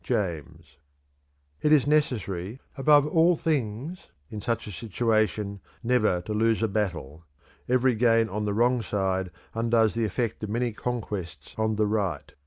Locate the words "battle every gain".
6.67-8.27